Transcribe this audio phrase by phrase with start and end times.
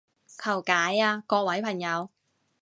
[0.43, 2.09] 求解啊各位朋友